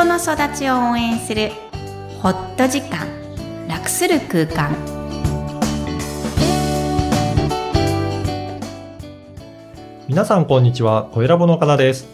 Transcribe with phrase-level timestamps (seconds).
[0.00, 1.50] 人の育ちを応援する
[2.22, 3.06] ホット時間
[3.68, 4.74] 楽する空間
[10.08, 12.08] 皆さんこんにちは、小ラボの岡田です。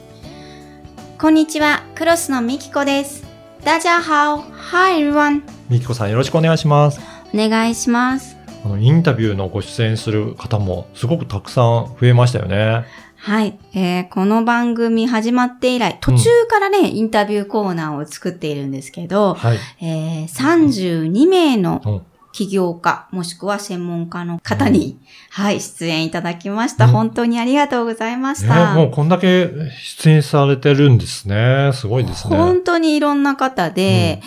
[1.17, 3.25] こんにちはクロスのみきこです
[3.63, 7.01] 大家好 Hi everyone みきこさんよろしくお願いします。
[7.33, 12.85] お願いしますあの、インタビューのご出演する方もすごくたくさん増えましたよね。
[13.27, 19.59] はい、えー、この番組始まって以来途中からね、インタビューコーナーを作っているんですけど、はい。
[19.81, 22.03] えー、32名のうん。
[22.33, 25.01] 起業家、もしくは専門家の方に、
[25.31, 26.85] はい、出演いただきました。
[26.85, 28.75] うん本当にありがとうございましね、た。
[28.75, 29.51] もうこんだけ
[29.83, 31.71] 出演されてるんですね。
[31.73, 32.37] すごいですね。
[32.37, 34.21] 本当にいろんな方で、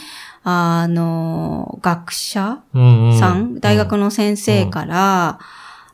[0.43, 5.39] あの、学者うんうんさん、大学の先生から、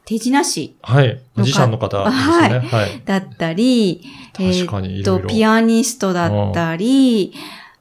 [0.05, 0.77] 手品師。
[0.81, 1.19] はい。
[1.35, 2.59] マジシャンの方ですね。
[2.59, 3.01] はい。
[3.05, 5.27] だったり、確かにいろいろ。
[5.27, 7.33] と、ピアニストだったり、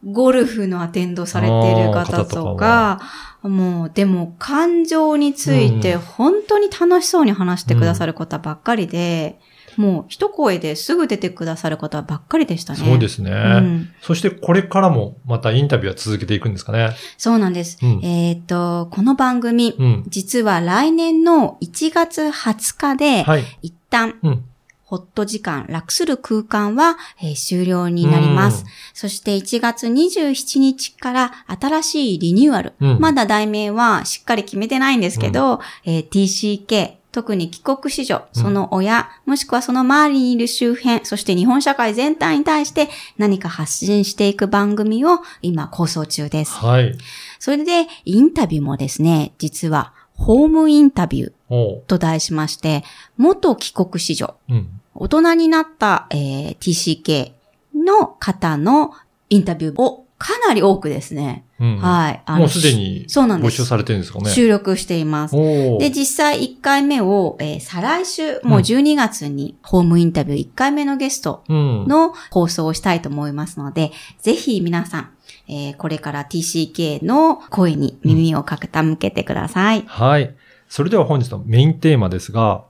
[0.04, 3.00] ゴルフのアテンドされている方あー方ととか、
[3.42, 6.00] もう、でも、感情についてうん。
[6.00, 9.38] 本当に楽しそうに話してくださる方ばっかりで、
[9.76, 12.78] もう、一声ですぐ出てくださる方ばっかりでしたね。
[12.78, 16.90] そうですね、うんそしてこれからもまたインタビューは続けていくんですかね。
[17.16, 17.78] そうなんです。
[17.82, 20.04] うんえっ、と、この番組、うん。
[20.08, 23.44] 実は来年の1月20日で、はい。
[23.62, 24.44] 一旦、うん。
[24.84, 28.64] ホット時間、楽する空間は、えー終了になります。
[28.92, 32.74] そして1月27日から新しいリニューアル。
[32.80, 46.54] うんまだ題名はしっかり決めてないんですけど、えー TCK、特に帰国子女、その親、もしくはその周りにいる周辺、そして日本社会全体に対して何か発信していく番組を今構想中です。
[46.54, 46.98] はい。
[47.38, 51.80] それで、インタビューもですね、実は、ホームインタビュー。
[51.86, 52.82] と題しまして、
[53.16, 54.80] 元帰国子女、うん。
[54.96, 57.30] 大人になった、えー TCK
[57.76, 58.92] の方の
[59.30, 61.76] インタビューをかなり多くですね、うん。
[61.78, 62.22] はい。
[62.24, 64.30] あのもうすでにそうなんです募集されてるんですかね。
[64.30, 65.34] 収録しています。
[65.36, 71.86] で、実際1回目を、えー再来週、もう12月にホームインタビュー1回目のゲストうん。
[71.88, 75.10] の放送をしたいと思いますので、ぜひ皆さん、
[75.48, 79.82] えーこれから TCK の声に耳を傾けてください。
[79.86, 80.34] はい。
[80.68, 82.62] それでは本日のメインテーマですが、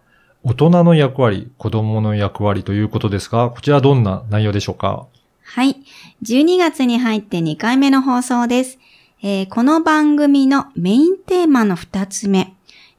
[0.43, 5.07] 大人の役割、子供の役割ということですが、こちらどんな内容でしょうか？
[5.45, 5.77] はい。
[6.23, 8.79] 12月に入って2回目の放送です。
[9.23, 12.55] えーこの番組のメインテーマの2つ目、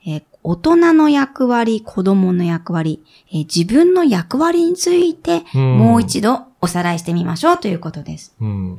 [0.05, 8.35] えー大人の役割、子供の役割、えー自分の役割について、うんもう一度おさらいしてみましょうということです。
[8.39, 8.75] うん。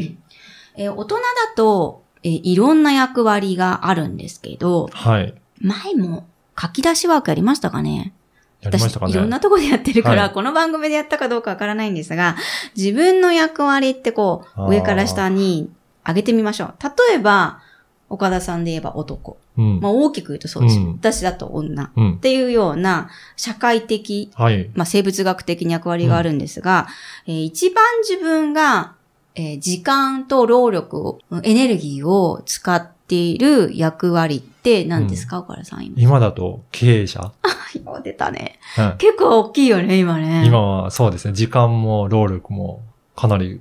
[0.77, 1.23] えー大人だ
[1.57, 5.35] と、えーいろんな役割があるんですけど、はい。
[5.61, 6.27] 前も
[6.61, 8.13] 書き出しワークやりましたかね
[8.61, 12.37] やりましたかねいろんなとこでやってるから、はいこの番組でやったかどうかわからないんですが、
[12.77, 15.71] 自分の役割ってこう、上から下に
[16.07, 16.75] 上げてみましょう。
[17.09, 17.61] 例えば、
[18.09, 19.37] 岡田さんで言えば男。
[19.59, 19.81] うん。
[19.81, 20.85] まあ大きく言うとそうですよ。
[20.85, 21.85] うん私だと女。
[21.85, 22.19] っうん。
[22.19, 24.71] ていうような社会的、はい。
[24.75, 26.87] まあ生物学的に役割があるんですが、
[27.27, 28.95] えー一番自分が、
[29.35, 35.95] えー時間と労力を、エネルギーを使っている役割って何ですか、岡田さん今。
[35.97, 37.33] 今だと経営者、
[37.75, 38.59] 今出たね。
[38.79, 40.45] うん結構大きいよね、今ね。
[40.47, 42.83] 今はそうですね、時間も労力も
[43.15, 43.61] かなり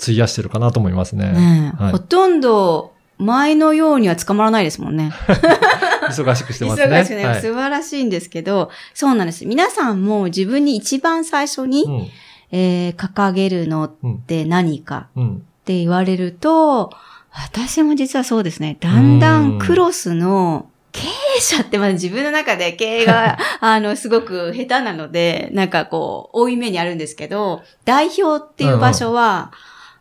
[0.00, 1.32] 費やしてるかなと思いますね。
[1.32, 5.12] ねえはいほとんど前のようには捕まらないですもんね。
[6.10, 6.96] 忙しくしてますね。
[6.96, 9.46] 忙しくね、はい素晴らしいんですけど、そうなんです。
[9.46, 12.08] 皆さんも自分に一番最初に、うん。
[12.54, 13.92] えー掲げるのっ
[14.26, 15.36] て何かうん。
[15.36, 16.90] って言われると、
[17.34, 18.76] 私も実はそうですね。
[18.80, 29.52] だんだんクロスの経営者ってまだ自分の中で経営が、 あの、すごく下手なので、なんかこう、負い目にあるんですけど、代表っていう場所は、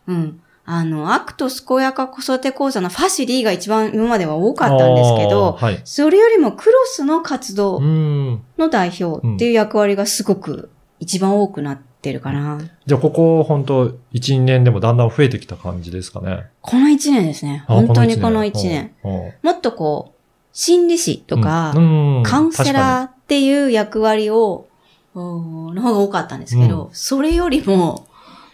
[0.08, 5.82] うん、あの、アクト健やか子育て講座のファシリが一番今までは多かったんですけど、はい。
[5.86, 8.42] それよりもクロスの活動うん。
[8.58, 10.70] の代表っていう役割がすごく
[11.00, 12.60] 一番多くなってるかな。
[12.86, 16.46] じゃあ、ここ、本当1、2年でもだんだん増えてきた感じですかね。
[16.62, 17.66] この一年ですね。
[17.68, 18.94] あ本当にこの一年。。
[19.04, 20.22] もっとこう、
[20.54, 24.68] 心理師とか、うんうんカウンセラーっていう役割を、
[25.14, 28.08] おの方が多かったんですけど、うそれよりも、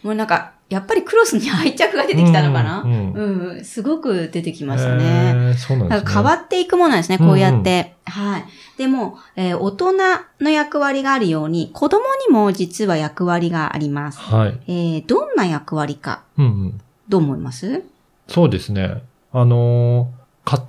[0.03, 5.03] もうなんか、やっぱりクロスに愛着が出てきたのかな、ううんんうんすごく出てきましたへね。
[5.51, 6.11] ーそうなんですね。
[6.13, 7.95] 変わっていくものなんですね、こうやって。
[8.05, 8.45] はい。
[8.77, 9.93] でも、えー大人
[10.41, 14.19] の役割があるように、子供にも実は役割があります。
[14.19, 14.59] はい。
[14.67, 16.81] えーどんな役割か、うんうん。
[17.07, 17.83] どう思います？
[18.27, 19.01] そうですね。
[19.31, 20.17] あのー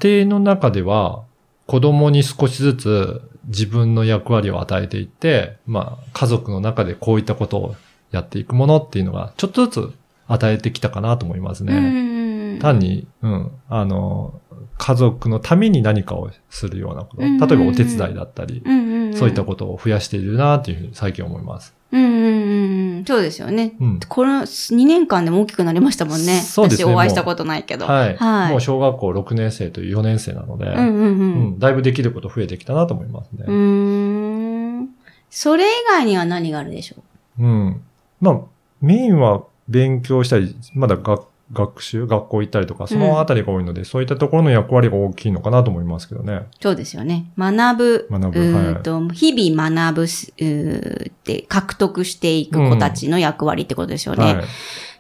[0.01, 1.23] 家庭の中では、
[1.67, 7.77] 子供に少しずつ自分の役割を与えていって、まあ、家族の中でこういったことを
[8.11, 9.93] やっていくものっていうのが、ちょっとずつ、
[10.29, 12.57] 与えてきたかなと思いますうね。
[12.57, 12.59] ん。
[12.59, 14.41] 単に、うん、あの、
[14.77, 17.23] 家族のために何かをするようなこと。
[17.23, 18.63] うん例えばお手伝いだったり、
[19.15, 21.75] そういったことを増やしているなっていうふうに最近思います。
[21.91, 23.05] うんうんうんうん。
[23.07, 23.75] そうですよね。
[23.81, 24.01] うん。
[24.07, 26.41] この2年間でも大きくなりましたもんね。
[26.41, 27.87] そうですね私お会いしたことないけど。
[27.87, 28.17] はい。
[28.17, 28.51] はい。
[28.51, 30.89] もう小学校6年生という4年生なので、うんうんう。
[30.89, 33.45] うんんだいぶできること増えてきたなと思いますね。
[33.47, 34.89] うーん。
[35.31, 37.03] それ以外には何があるでしょ
[37.39, 37.83] うん。
[38.21, 38.41] まあ、
[38.81, 46.35] メインは勉強したり、まだ学学習、学校行ったりとか、そのあたりが多いので、そういったところの役割が大きいのかなと思いますけどね。
[46.35, 47.31] うそうですよね。
[47.39, 48.09] 学ぶ。
[48.11, 54.25] 学ぶうーんと、日々学ぶす、うーって獲得していく子たちの役割ってことですよね。
[54.25, 54.45] はい。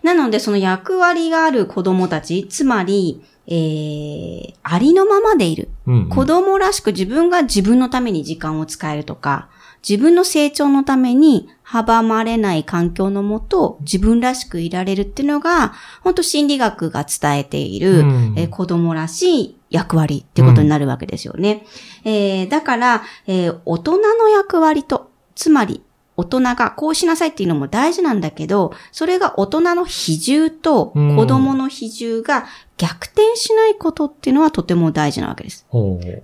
[0.03, 5.69] なので、その役割がある子供たち、つまり、えー、ありのままでいる。
[5.87, 6.09] うん、うん。
[6.09, 9.51] 子供らしく自分が自分のために時間を使えるとか、
[9.87, 21.67] 自分の成長のために阻まれない環境のもと、自分らしくいられるっていうのが、本当心理学が伝えている、うんえー子供らしい役割ってことになるわけですよね。
[22.05, 25.83] えーだから、えー大人の役割と、つまり、
[26.19, 32.45] 大人がこうしなさいっていうのも大事なんだけど、それが大人の比重とうん子供の比重が
[32.77, 35.67] 逆転しないことっていうのはとても大事なわけです。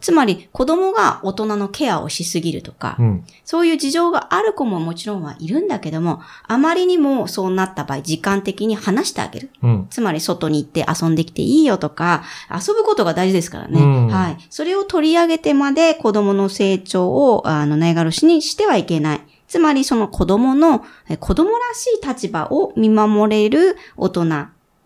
[0.01, 3.25] つまり子供が大人のケアをしすぎるとか、うん。
[3.45, 9.51] そういう事情がある子ももちろんはいるんだけども、あまりにもそうなった場合、時間的に話してあげる。
[9.63, 9.87] うん。
[9.91, 13.81] つまり外に行って遊んできていいよとか、遊ぶことが大事ですからね。
[13.81, 14.39] うんはい。
[14.49, 19.21] それを取り上げてまで子供の成長を、あの、ないがろしにしてはいけない。
[19.49, 24.25] つまりその子供の、え子供らしい立場を見守れる大人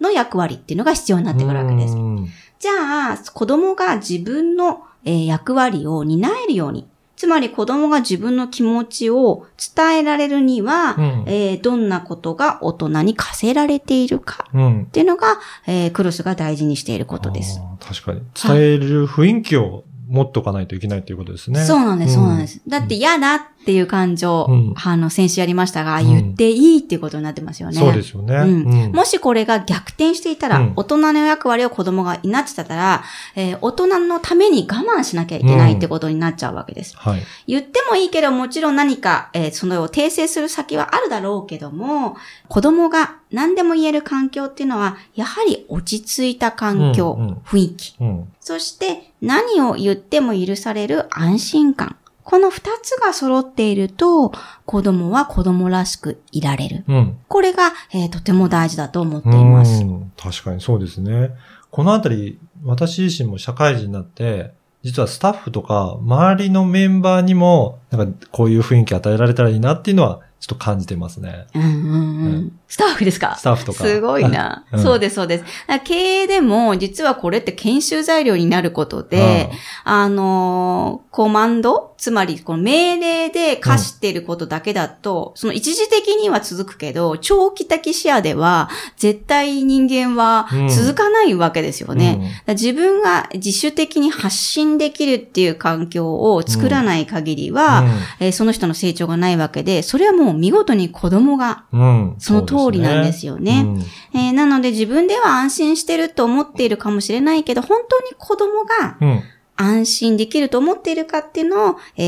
[0.00, 1.94] の役割っていうのが必要になってくるわけです。
[1.94, 2.28] うん
[2.58, 9.46] じゃあ、子供が自分の、えー役割を担えるように、つまり子供が自分の気持ちを
[9.76, 14.82] 伝えられるには、うんえーどんなことが大人に課せられているかうん。
[14.82, 15.38] っていうのが、
[15.69, 17.61] えークロスが大事にしていることです。
[17.81, 18.22] 確かに。
[18.34, 21.64] 伝える雰囲気を持っとかないといけないということですね。
[21.64, 22.55] そうなんです、そうなんです。
[22.55, 22.62] す。
[22.66, 27.78] だって嫌だっていう感情、うんあの、先週やりましたが、うん言っていいっていうことになってますよね。
[27.78, 28.34] そうですよね。
[28.34, 33.05] うんもしこれが逆転していたら、うん大人の役割を子供が担ってたら、
[33.37, 36.96] えー大人のために我慢しなきゃいけないってことになっちゃうわけです。
[36.96, 37.22] はい。
[37.46, 42.16] 言ってもいいけど、もちろん何か、えーそのを訂正する先はあるだろうけども、
[42.49, 47.96] 子供が何でも言える環境っていうのは、やはり落ち着いた環境、うんうん雰囲気。
[48.00, 48.32] うん。
[48.40, 51.96] そして、何を言っても許される安心感。
[52.25, 54.32] この二つが揃っていると、
[54.66, 56.84] 子供は子供らしくいられる。
[56.86, 57.19] うん。
[57.28, 59.82] これが、えーとても大事だと思っています。
[59.82, 61.30] うん確かにそうですね。
[61.70, 64.52] このあたり、私自身も社会人になって、
[64.82, 71.46] 実はスタッフとか、周りのメンバーにも、なんかこういう雰囲気与えられたらいいなっていうのは、ちょっと感じてますね。
[71.55, 72.52] うんうんううんん。
[72.69, 73.35] スタッフですか？
[73.37, 73.85] スタッフとか。
[73.85, 74.64] すごいな。
[74.73, 75.44] うんそうです、そうです。
[75.85, 79.50] 経営でも、実はこれって研修材料になることで、
[79.85, 92.40] あのーコマンドつまり、この命令で課していることだけだと、その一時的には続くけど、長期的視野では、絶対人間は続かないわけですよね。
[92.46, 97.82] 自分が自主的に発信できるっていう環境を作らない限りは、
[98.20, 101.80] えーその人の成長がないわけで、それはもう見事に子供がうん。
[101.80, 103.62] うんその通りなんですよね。
[103.64, 109.23] うんえーなので自分では安心してると思っているかもしれないけど、本当に子供がうん。
[109.61, 112.02] 安心できると思っているかっていうのを、え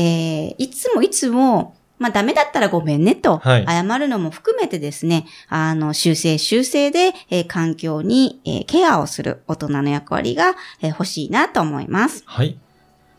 [0.51, 12.23] ーいつもいつも、まあダメだったらごめんねと、はい謝るのも含めてですね、あの、修正修正で、えー環境に、えーケアをする大人の役割が、えー欲しいなと思います。
[12.25, 12.57] はい。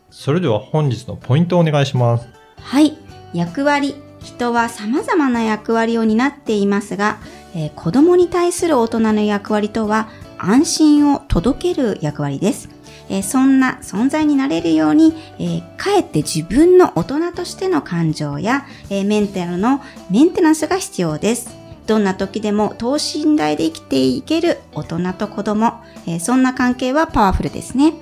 [0.09, 2.27] それでは本日のポイントをお願いします。
[2.59, 2.97] はい。
[3.33, 3.95] 役割。
[4.23, 7.19] 人は様々な役割を担っていますが、
[7.53, 12.69] えー子供に対する大人の役割とは、安心を届ける役割です。
[13.09, 21.49] えーそんな存在になれるように、えーかえって自分の大人としての感情や、えーメンテナのメンテナンスが必要です。
[21.85, 25.73] どんな時でも等身大で生きていける大人と子供、
[26.07, 27.93] えそんな関係はパワフルですね。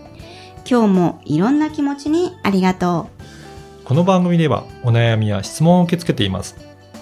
[0.69, 3.20] 今日もいろんな気持ちにありがとう。
[3.83, 6.55] この番組ではお悩みや質問を受け付けています。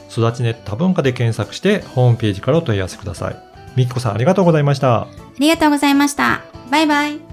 [0.10, 3.36] 育ちネット多文化で検索してホームページからお問い合わせください。
[3.76, 5.02] みきこさんありがとうございました。
[5.02, 5.08] あ
[5.38, 6.42] りがとうございました。
[6.72, 7.29] バイバイ。